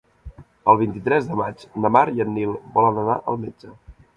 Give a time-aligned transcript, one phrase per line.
[0.71, 3.79] El vint-i-tres de maig na Mar i en Nil volen anar al metge.